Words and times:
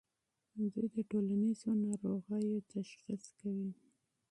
دوی 0.71 0.87
د 0.95 0.97
ټولنیزو 1.11 1.69
ناروغیو 1.85 2.65
تشخیص 2.73 3.23
کوي. 3.39 3.69